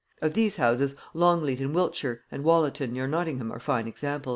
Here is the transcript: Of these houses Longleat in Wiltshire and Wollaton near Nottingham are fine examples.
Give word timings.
Of 0.19 0.33
these 0.33 0.55
houses 0.55 0.95
Longleat 1.13 1.61
in 1.61 1.73
Wiltshire 1.73 2.23
and 2.31 2.43
Wollaton 2.43 2.91
near 2.91 3.05
Nottingham 3.07 3.51
are 3.51 3.59
fine 3.59 3.87
examples. 3.87 4.29